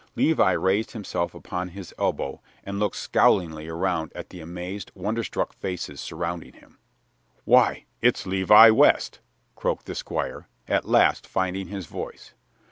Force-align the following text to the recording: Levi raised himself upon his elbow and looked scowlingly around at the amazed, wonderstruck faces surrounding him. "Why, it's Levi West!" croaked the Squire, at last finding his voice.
Levi 0.15 0.51
raised 0.53 0.93
himself 0.93 1.35
upon 1.35 1.67
his 1.67 1.93
elbow 1.99 2.41
and 2.63 2.79
looked 2.79 2.95
scowlingly 2.95 3.67
around 3.67 4.11
at 4.15 4.31
the 4.31 4.41
amazed, 4.41 4.91
wonderstruck 4.95 5.53
faces 5.53 6.01
surrounding 6.01 6.53
him. 6.53 6.79
"Why, 7.45 7.85
it's 8.01 8.25
Levi 8.25 8.71
West!" 8.71 9.19
croaked 9.53 9.85
the 9.85 9.93
Squire, 9.93 10.47
at 10.67 10.85
last 10.89 11.27
finding 11.27 11.67
his 11.67 11.85
voice. 11.85 12.33